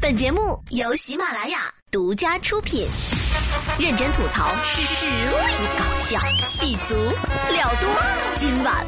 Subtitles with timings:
[0.00, 2.86] 本节目由喜马拉雅独家出品，
[3.78, 6.94] 认真吐槽，实力搞笑，戏足
[7.50, 7.88] 料多。
[8.36, 8.86] 今晚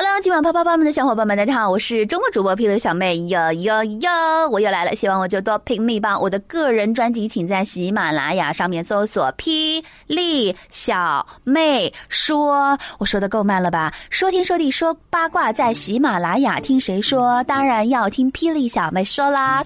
[0.00, 6.16] Hello，今晚啪啪啪们的小伙伴们，大家好，我是周末主播霹雳小妹哟哟哟，我又来了，希望我就多 pick me 吧。
[6.16, 13.92] 我的个人专辑，请在喜马拉雅上面搜索“霹雳小妹说”，我说的够慢了吧？
[14.08, 17.42] 说天说地说八卦，在喜马拉雅听谁说？
[17.42, 19.64] 当然要听霹雳小妹说啦。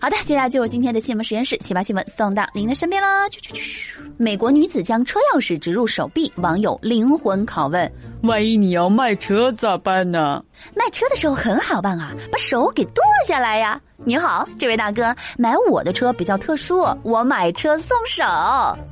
[0.00, 3.28] 好的，接下来就是今天的新闻实验室，奇葩新闻送到您的身边啦。
[3.28, 4.00] 去去去！
[4.16, 7.92] 美国女子将车钥匙植入手臂，网友灵魂拷问。
[8.22, 10.42] 万一你要卖车咋办呢？
[10.74, 13.80] 卖车的时候很好办啊，把手给剁下来呀！
[14.04, 18.24] 你好，这位大哥，买我的车比较特殊，我买车送手。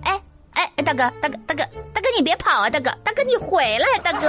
[0.02, 0.20] 哎
[0.52, 1.64] 哎，大哥，大哥，大哥，
[1.96, 2.68] 大哥，你别跑啊！
[2.68, 4.28] 大哥，大哥，你回来，大哥。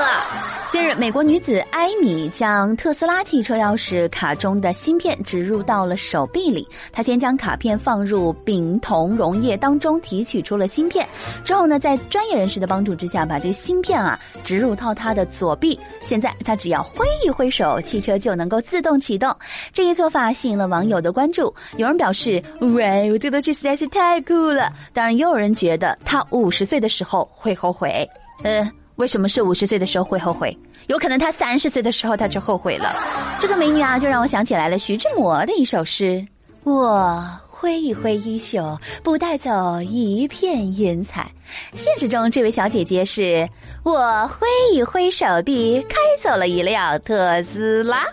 [0.71, 6.65] 近日，美国女子艾米将特斯拉汽车钥匙卡中的芯片植入到了手臂里。
[6.93, 11.05] 她先将卡片放入丙酮溶液当中，提取出了芯片。
[11.43, 15.77] 之后呢，在专业人士的帮助之下，把这个芯片啊植入到她的左臂。
[16.01, 19.35] 现在她只要挥一挥手，汽车就能够自动启动。
[19.73, 21.53] 这一做法吸引了网友的关注。
[21.75, 28.07] 有人表示：“喂，我，这东西实在是太酷了。”当然，也有人觉得她五十岁的时候会后悔。
[28.43, 28.71] 呃。
[28.97, 30.57] 为什么是五十岁的时候会后悔？
[30.87, 32.95] 有可能她三十岁的时候她就后悔了。
[33.39, 36.25] 这个美女啊，就让我想起来了徐志摩的一首诗
[36.65, 41.31] ：“我挥一挥衣袖，不带走一片云彩。”
[41.77, 43.47] 现实中，这位小姐姐是
[43.83, 48.03] 我挥一挥手臂，开走了一辆特斯拉。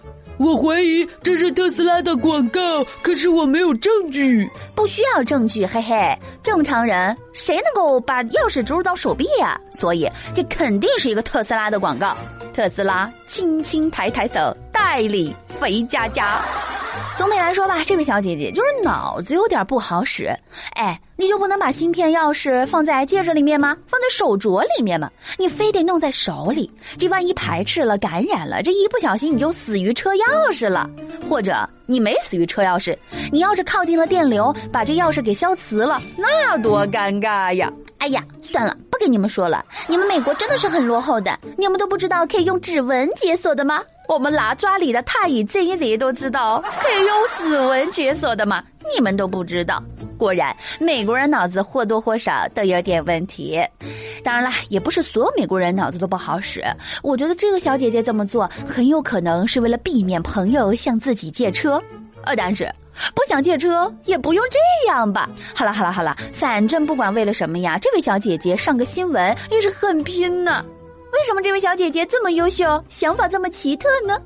[0.45, 4.47] 我怀疑这是特斯拉的广告，可是我没有证据。
[4.75, 6.15] 不需要证据，嘿嘿。
[6.43, 9.59] 正常人谁能够把钥匙植入到手臂呀？
[9.73, 12.15] 所以这肯定是一个特斯拉的广告。
[12.53, 16.45] 特斯拉轻轻抬抬手，代理肥佳佳。
[17.17, 20.29] 总体来说吧，这位小姐姐就是脑子有点不好使。
[20.75, 23.77] 哎，你就不能把芯片钥匙放在戒指里面吗？
[23.87, 25.11] 放在手镯里面吗？
[25.39, 30.89] 你非得弄在手里，这万一排斥了、感染了，这一不小心你就死于车钥匙了。
[31.29, 32.97] 或者你没死于车钥匙，
[33.33, 37.73] 你要是靠近了电流，把这钥匙给消磁了，那多尴尬呀！
[37.99, 39.65] 哎呀，算了，不跟你们说了。
[39.87, 43.83] 你们美国真的是很落后的，你们都不知道可以用指纹解锁的吗？
[44.09, 48.63] 我们拿抓里的太乙真人都知道可以用指纹解锁的吗？
[48.95, 49.83] 你们都不知道。
[50.19, 53.61] 果然，美国人脑子或多或少都有点问题。
[54.23, 56.63] 当然啦，也不是所有美国人脑子都不好使。
[57.03, 61.83] 我觉得这个小姐姐这么做，很有可能是为了避免朋友向自己借车。
[62.25, 62.71] 呃，但是
[63.15, 64.59] 不想借车也不用这
[64.91, 65.29] 样吧。
[65.55, 70.65] 好了好了好了，反正不管为了什么呀，这位小姐姐上个新闻也是很拼呢。
[71.15, 74.21] 为什么这位小姐姐这么优秀，想法这么奇特呢？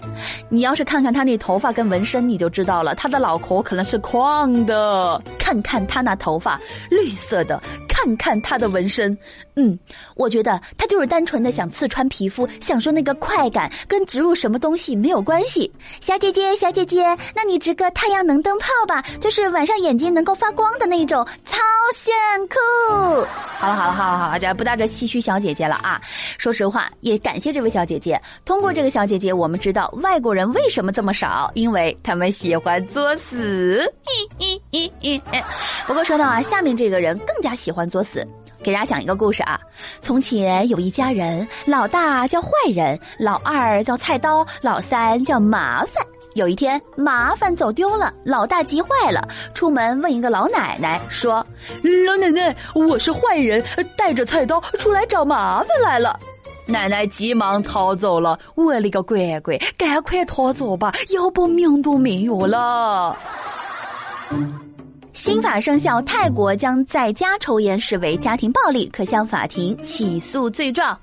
[0.49, 2.95] 你要是看看她那头发跟纹身，你就知道了。
[2.95, 5.23] 她的脑壳可能是矿的。
[5.39, 6.59] 看看她那头发，
[6.91, 7.63] 绿色的。
[7.99, 9.17] 看看他的纹身，
[9.57, 9.77] 嗯，
[10.15, 15.71] 我觉得他就是单纯的想刺穿皮肤，享受那个快感，跟植入什么东西没有关系。
[16.01, 17.03] 小姐姐，小姐姐，
[17.35, 21.59] 那你植个太阳能灯泡吧，就是晚上眼睛能够发光的那种，超
[21.93, 22.15] 炫
[22.49, 23.27] 酷。
[23.59, 26.01] 好了好了好了好了，这不带这唏嘘小姐姐了啊！
[26.39, 28.21] 说实话，也感谢这位小姐姐。
[28.45, 33.93] 通过这个小姐姐，我们知道外国人为什么这么少，因为他们喜欢作死。
[34.39, 35.45] 咦咦咦咦！
[35.89, 37.88] 不过说到啊，下面这个人更加喜欢。
[37.89, 38.27] 作死，
[38.63, 39.59] 给大家讲一个故事啊。
[40.01, 46.05] 从前有一家人，老大叫坏人，老二叫菜刀，老三叫麻烦。
[46.35, 51.45] 有一天，麻烦走丢了，老大急坏了，出门问一个老奶奶说
[52.07, 53.65] ：“老奶奶，我是坏人，
[53.97, 56.19] 带着菜刀出来找麻烦来了。”
[56.67, 58.39] 奶奶急忙逃走了。
[58.55, 63.17] 我勒个乖乖，赶快逃走吧，要不命都没有了。
[65.19, 70.97] 新法生效，泰国将在家抽烟视为家庭暴力，可向法庭起诉罪状。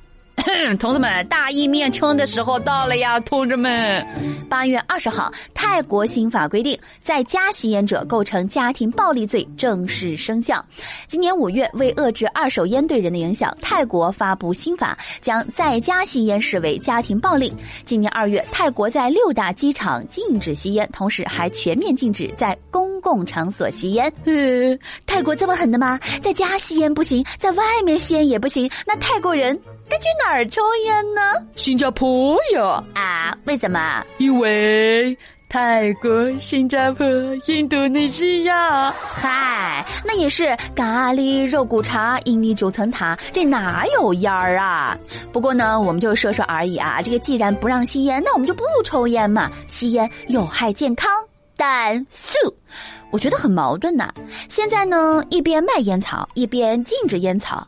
[0.80, 3.20] 同志们，大义灭亲的时候到了呀！
[3.22, 4.06] 同志们，
[4.48, 10.64] 八月二十号，泰国新法规定，在家吸烟者构成家庭暴力罪正式生效。
[11.08, 17.52] 今年五月，为遏制二手烟对人的影响，泰国发布新法，将在家吸烟视为家庭暴力。
[17.84, 24.12] 今年二月，泰国在六大机场禁止吸烟，同时还全面禁止在公共场所吸烟。
[24.26, 24.78] 呃，
[25.08, 26.00] 泰国这么狠的吗？
[26.22, 28.70] 在家吸烟不行，在外面吸烟也不行？
[28.86, 29.60] 那泰国人？
[29.90, 31.22] 该去哪儿抽烟呢？
[31.56, 32.84] 新加坡呀！
[32.94, 34.04] 啊，为什么？
[34.18, 35.18] 因为
[35.48, 37.06] 泰国、新加坡、
[37.48, 38.92] 印度尼西亚。
[38.92, 44.98] 嗨，那也是咖喱肉骨茶、印尼九层塔，这哪有烟儿啊？
[45.32, 47.02] 不过呢，我们就说说而已啊。
[47.02, 49.52] 这个既然不让吸烟，那我们就不抽烟嘛。
[49.68, 51.10] 吸烟有害健康，
[51.56, 52.34] 但素，
[53.12, 54.12] 我觉得很矛盾呐。
[54.50, 57.66] 现在呢，一边卖烟草，一边禁止烟草。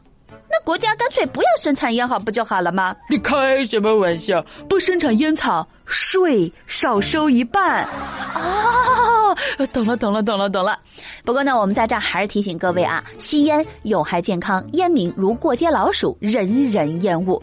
[0.67, 2.93] 那国家干脆不要生产烟草不就好了吗？
[3.09, 4.45] 你开什么玩笑？
[4.67, 7.85] 不生产烟草，税少收一半。
[8.35, 9.33] 哦，
[9.71, 10.77] 懂了，懂了，懂了，懂了。
[11.23, 17.41] 不过呢，我们在这儿还是提醒各位啊，吸烟有害健康，烟民如过街老鼠，人人厌恶。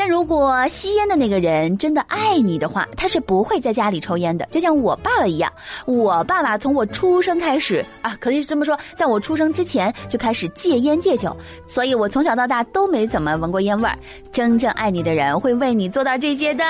[0.00, 4.46] 但如果吸烟的那个人真的爱你的话，他是不会在家里抽烟的。
[4.46, 5.52] 就像我爸爸一样，
[5.84, 11.36] 我爸爸从我出生开始啊，可以这么说，在我出生之前就开始戒烟戒酒，
[11.68, 13.94] 所以我从小到大都没怎么闻过烟味儿。
[14.32, 16.64] 真正爱你的人会为你做到这些的。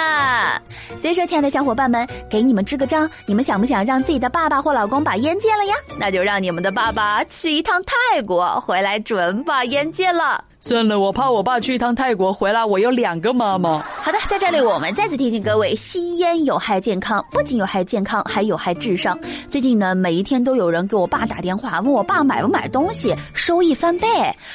[1.01, 5.77] 所以说，亲爱的小伙伴们，给你们支个招，你们想不想让自己的爸爸或老公把烟戒了呀？
[6.01, 10.45] 那就让你们的爸爸去一趟泰国，回来准把烟戒了。
[10.63, 13.83] 算了，我怕我爸去一趟泰国回来，我有两个妈妈。
[14.03, 19.19] 好的，在这里我们再次提醒各位，吸烟有害健康，不仅有害健康，还有害智商。
[19.51, 24.07] 最近呢，每一天都有人给我爸打电话，问我爸买不买东西，收益翻倍。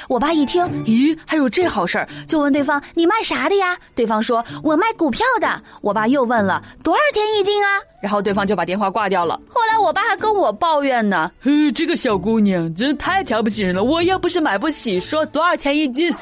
[0.08, 9.40] 我爸一听，咦，还有这好事儿，就问对方：“你卖啥的呀？”对方说：“我卖股票的。”我爸又问了：“多少钱一斤啊？”然后对方就把电话挂掉了。
[9.48, 13.82] 后来我爸还跟我抱怨呢：“嘿，这个小姑娘真太瞧不起人了！
[13.82, 16.14] 我要不是买不起，说多少钱一斤？”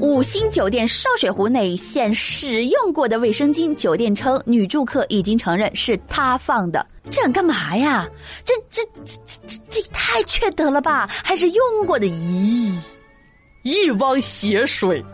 [0.00, 6.86] 五星酒店烧水壶内现使用过的卫生巾，酒店称女住客已经承认是她放的。
[7.10, 8.08] 这想干嘛呀？
[8.44, 9.16] 这这这
[9.46, 11.08] 这这也太缺德了吧！
[11.24, 12.06] 还是用过的？
[12.06, 12.78] 咦，
[13.62, 15.04] 一汪血水。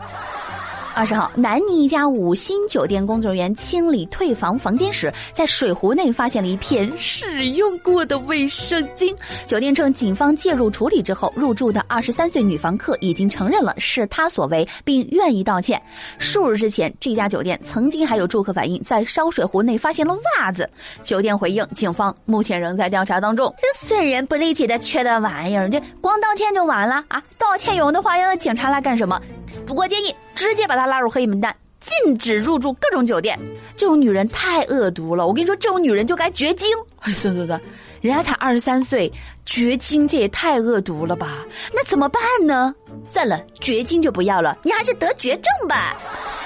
[0.95, 9.13] 二十号，南宁一家五星酒店工作人员清理退房房间时，在水壶内发现了一片使用过的卫生巾。
[9.45, 15.81] 酒店称，警方介入处理之后，入住的二十三岁女房客已经承认了是她所为，并愿意道歉。
[16.17, 20.69] 数日之前，这家酒店曾经还有住客反映在烧水壶内发现了袜子。
[21.03, 23.53] 酒店回应，警方目前仍在调查当中。
[23.57, 27.21] 这损人不利己的缺德玩意儿，这光道歉就完了啊？
[27.37, 29.21] 道歉有用的话，让警察来干什么？
[29.65, 33.39] 不过建议直接把他拉入黑名单，禁止入住各种酒店。
[33.75, 36.69] 这种女人太恶毒了，我跟你说，这种女人就该绝经。
[36.99, 37.59] 哎，算算算，
[38.01, 39.11] 人家才二十三岁，
[39.45, 41.45] 绝经这也太恶毒了吧？
[41.73, 42.73] 那怎么办呢？
[43.03, 45.95] 算了，绝经就不要了，你还是得绝症吧。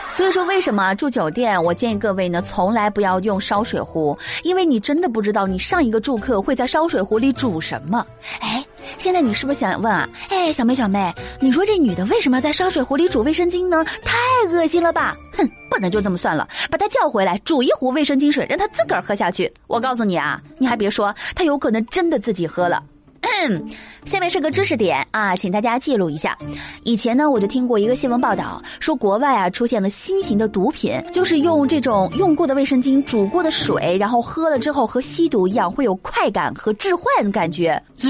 [0.10, 1.62] 所以说，为什么住酒店？
[1.64, 8.06] 我建议各位呢，从来不要用烧水壶，因为你真的不知道你上一个住客会在烧水壶里煮什么。
[8.42, 8.66] 哎。
[8.98, 10.08] 现在你是不是想问啊？
[10.30, 13.84] 哎，小妹小妹，你说这女的为什么要在烧水壶里煮卫生巾呢？
[14.04, 14.18] 太
[14.52, 15.16] 恶心了吧！
[15.34, 19.52] 哼，不能就这么算了，把她叫回来，煮一壶卫生巾水，让她自个儿喝下去。
[19.68, 22.84] 我告诉你啊，你还别说，她有可能真的自己喝了。
[24.06, 26.38] 下面是个知识点啊，请大家记录一下。
[26.84, 37.82] 以前呢，我就听过一个新闻报道，说国外啊出现了新型的毒品，就是用这种用过的卫生巾煮过的水，然后喝了之后和吸毒一样，会有快感和致幻的感觉。
[37.96, 38.10] 这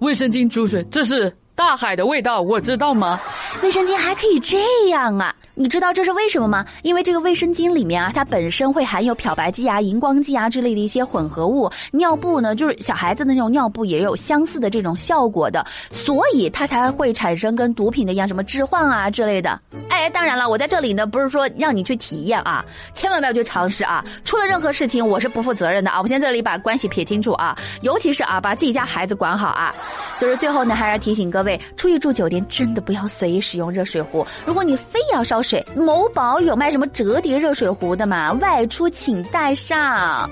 [0.00, 3.20] 卫生巾煮水，这是大海的味道，我知道吗？
[3.62, 5.34] 卫生巾还可以这样啊？
[5.56, 6.64] 你知道这是为什么吗？
[6.82, 11.70] 因为这个卫生巾里面啊，它本身会含有漂白剂啊、荧光剂啊之类的一些混合物。
[11.92, 19.60] 尿布呢，就是小孩子的那种尿布，也有相似的这种效果的，所以它才会产生跟毒品的一样，什么致幻啊之类的。
[19.88, 24.04] 哎，当然了，我在这里呢，不是说让你去体验啊，千万不要去尝试啊。
[24.24, 26.02] 出了任何事情，我是不负责任的啊。
[26.02, 29.72] 我先在这里把关系撇清楚啊，尤其是啊，把自己家孩子管好啊。
[30.16, 34.24] 所以，最后呢，还是要提醒各位，出去住酒店真的不要随意使用热水壶。
[34.46, 38.32] 如果你非要烧水，某宝有卖什么折叠热水壶的嘛？
[38.34, 40.30] 外出请带上。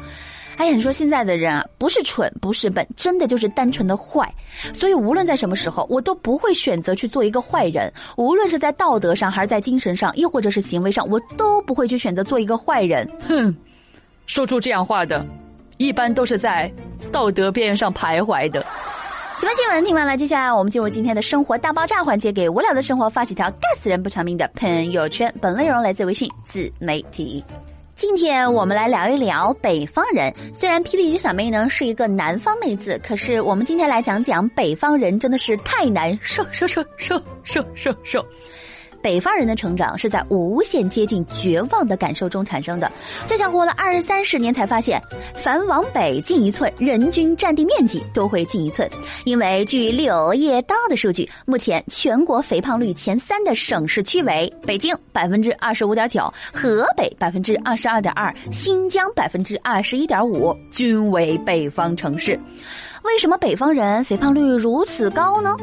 [0.58, 4.32] 哎呀，你说现在的人啊，不是蠢，不是笨，真的就是单纯的坏。
[4.72, 7.92] 所以无论在什么时候，我都不会选择去做一个坏人。
[8.16, 13.10] 无论是在道德上，还是在精神上，又或者是行为上，我都不会去选择做一个坏人。
[13.26, 13.52] 哼，
[14.26, 15.26] 说出这样话的，
[15.78, 16.70] 一般都是在
[17.10, 18.64] 道德边缘上徘徊的。
[19.36, 25.32] 新闻新闻听完了，接下来我们进入今天的生活大爆炸环节，给无聊的生活发几条干死人不偿命的朋友圈。
[25.40, 27.42] 本内容来自微信自媒体。
[27.96, 30.32] 今天我们来聊一聊北方人。
[30.52, 38.24] 虽然霹雳鱼小妹呢是一个南方妹子，可是我们今天来讲讲北方人真的是太难受受受受受受受受。
[39.02, 42.90] 北方人的成长是在无限接近绝望的感受中产生的，
[43.26, 45.02] 就像活了二三十年才发现，
[45.42, 48.88] 凡往北进一寸，人均占地面积都会进一寸。
[49.24, 62.38] 因为据柳叶刀的数据，目前全国肥胖率前三的省市区为北京百分之二十五点九，河北百分之二十二点二，新疆百分之二十一点五，均为北方城市。
[63.04, 65.56] 为什么北方人肥胖率如此高呢？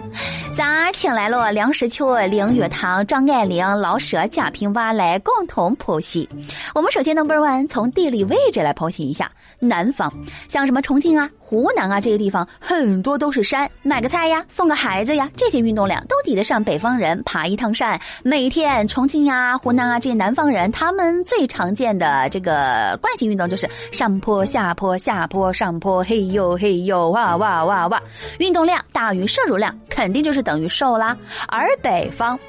[0.55, 6.27] 咱请来了梁实秋、林语堂、张爱玲、老舍、贾平凹来共同剖析。
[6.75, 9.31] 我们首先 number one 从地理位置来剖析一下。
[9.58, 10.12] 南方，
[10.48, 18.00] 像什么重庆啊、湖南啊这个地方，很多都是山，买个菜呀、送个孩子呀，这些运动量都抵得上北方人爬一趟山。
[18.22, 28.00] 每天重庆呀、湖南啊这些南方人，他们最常见的这个惯性运动就是上坡、下坡、下坡、上坡，嘿呦嘿呦，哇哇哇哇，
[28.38, 31.18] 运动量大于摄入量，肯定就是等于瘦啦。
[31.48, 32.39] 而北方。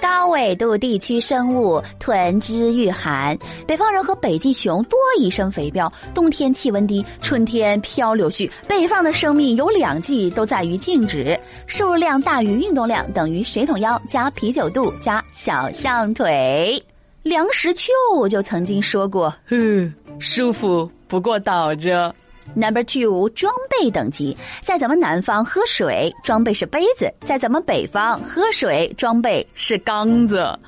[0.00, 8.50] 高纬度地区生物囤积御寒，北方人和北极熊多一身肥膘，冬天气温低，春天漂流絮。
[8.66, 16.82] 北方的生命有两季都在于静止，摄入量大于运动量等于水桶腰加啤酒肚加小象腿。
[17.22, 17.92] 梁实秋
[18.30, 22.14] 就曾经说过：“嗯， 舒服不过倒着。”
[22.54, 30.58] Number two，装备等级，在咱们南方喝水装备是杯子，在咱们北方喝水装备是缸子。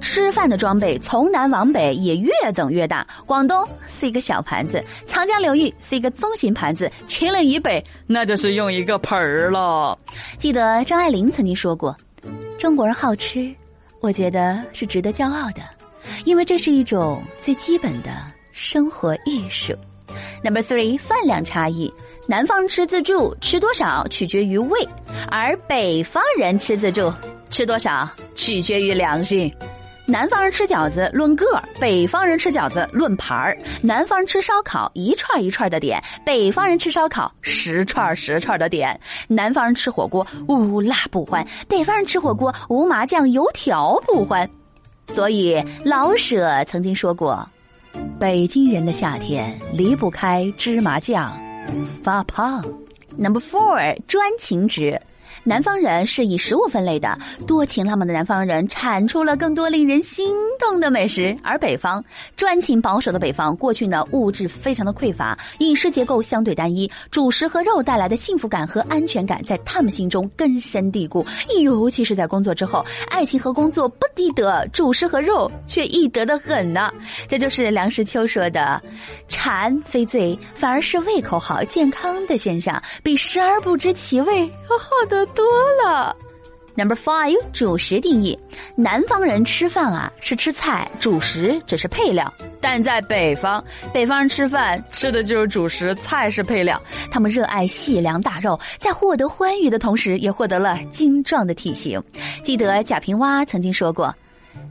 [0.00, 3.06] 吃饭的装备从南往北也越整越大。
[3.24, 9.98] 广东是一个小盘子，长江流域是一个中型盘子，秦岭以北那就是用一个盆儿了。
[10.36, 11.96] 记得张爱玲曾经说过
[12.58, 13.50] ：“中国人好吃，
[14.00, 15.62] 我觉得是值得骄傲的，
[16.26, 18.10] 因为这是一种最基本的
[18.52, 19.72] 生活艺术。”
[20.42, 21.92] Number three，饭量差异。
[22.26, 24.88] 南方吃自助吃多少取决于胃，
[25.30, 27.12] 而北方人吃自助
[27.50, 29.52] 吃多少取决于良心。
[30.04, 33.56] 南方人吃饺子论个儿，北方人吃饺子论盘儿。
[33.80, 38.98] 南方人吃烧烤一串一串的点，北方人吃烧烤十串十串的点。
[39.28, 44.48] 南方人吃火锅无辣不欢，北方人吃火锅无麻酱油条不欢。
[45.08, 47.48] 所以老舍曾经说过。
[48.18, 51.32] 北京人的夏天离不开芝麻酱，
[52.02, 52.64] 发胖。
[53.16, 55.00] Number four，专情值。
[55.44, 62.02] 南方人是以食物分类的，多情浪漫的南方人产出了更多令人心动的美食，而北方
[62.36, 71.26] 专情保守的北方，过去呢物质非常的匮乏，饮食结构相对单一，主食和肉带来的幸福感和安全感在他们心中根深蒂固，
[71.60, 76.92] 尤其是在工作之后，爱情和工作不抵得，主食和肉却易得的很呢。
[77.26, 78.80] 这就是梁实秋说的
[79.26, 85.44] ：“馋非罪，反而是胃口好、健康的现象，比食而不知其味要好得。”多
[85.82, 86.14] 了
[86.74, 88.38] ，Number Five，主食定义。
[88.76, 92.26] 南方人吃饭啊是吃菜，主食只是配料；
[92.60, 93.62] 但在北方，
[93.92, 96.80] 北方人吃饭吃的就是主食，菜是配料。
[97.10, 102.02] 他们热爱细粮大肉，在获得欢愉的同时，也获得了精壮的体型。
[102.42, 104.14] 记得贾平凹曾经说过：“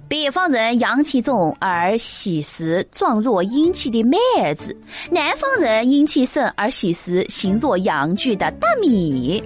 [0.08, 4.76] 北方人阳气重而喜食壮若阴气的麦子，
[5.12, 9.44] 南方人阴气盛而喜食形若阳具的大米。”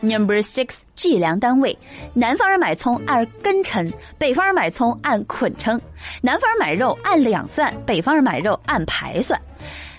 [0.00, 1.76] Number six，计量单位。
[2.14, 5.80] 南方人买葱按根称，北方人买葱按捆称。
[6.20, 9.40] 南方人买肉按两算，北方人买肉按排算。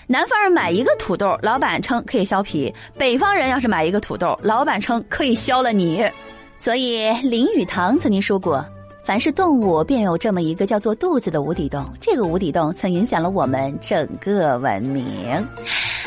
[0.06, 6.04] 南方人买一个土豆，老板称可以削皮；北方人要是买一个土豆，老板称可以削了你。
[6.58, 8.64] 所以林语堂曾经说过。
[9.10, 11.84] 凡是动物，便有这么一个叫做肚子的无底洞。
[12.00, 15.04] 这个无底洞曾影响了我们整个文明。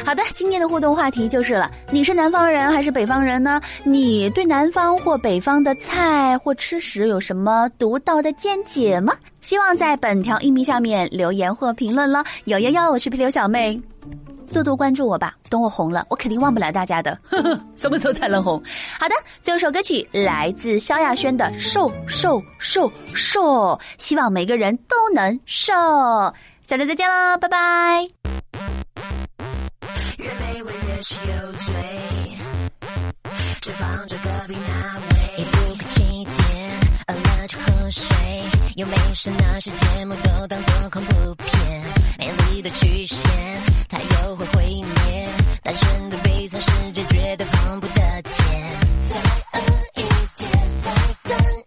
[0.06, 3.60] 好的，今天的互动话题就是了：你是南方人还是北方人呢？
[3.84, 9.14] 你对南方或北方的菜或吃食有什么独到的见解吗？
[9.42, 12.24] 希望在本条音频下面留言或评论了。
[12.46, 13.78] 有有有，我是皮刘小妹。
[14.54, 17.18] 多多关注我吧，等我红了，我肯定忘不了大家的。
[17.24, 18.62] 呵 呵什么时候才能红？
[19.00, 23.42] 好的，最后首歌曲来自萧亚轩的《瘦瘦瘦瘦》，
[23.98, 25.74] 希望每个人都能瘦。
[26.62, 28.08] 下周再见喽，拜拜。
[30.18, 32.38] 越美味越是有罪，
[33.60, 38.06] 只放着隔壁那位，一不客气点，饿了就喝水。
[38.76, 41.84] 又没事那些节目都当做恐怖片，
[42.18, 43.20] 美丽的曲线。
[43.88, 45.30] 它又会毁灭，
[45.62, 48.80] 单纯的悲惨世界绝对放不得甜。
[49.10, 49.20] 再
[49.54, 50.04] 饿一
[50.38, 50.52] 点，
[50.84, 50.92] 再
[51.30, 51.63] 等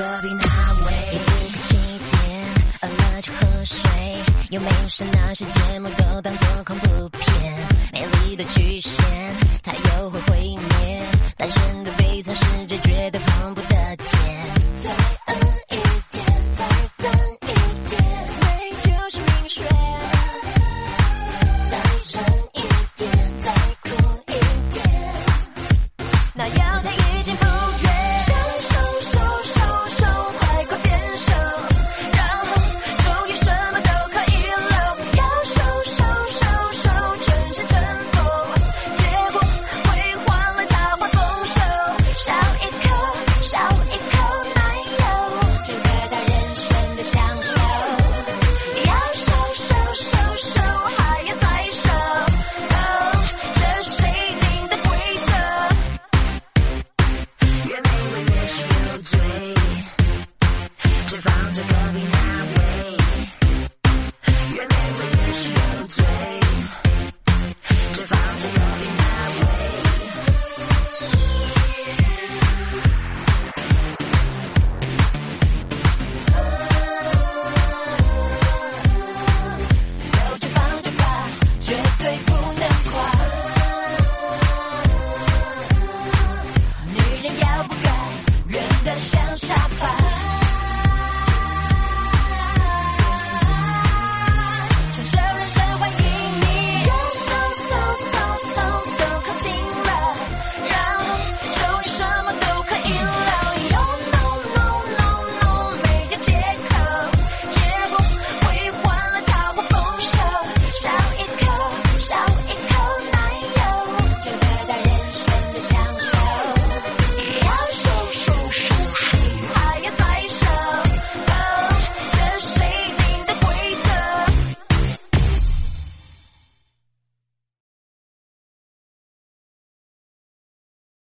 [0.00, 0.44] 放着隔壁那
[0.86, 1.18] 位。
[1.18, 1.76] 不客气
[2.10, 2.46] 点，
[2.80, 3.78] 饿了就喝水。
[4.50, 5.04] 又没事？
[5.12, 7.68] 那些节目都当做恐怖片？
[7.92, 8.96] 美丽的曲线，
[9.62, 11.06] 它又会毁灭。
[11.36, 15.49] 单身的悲惨世界，绝对放不得甜。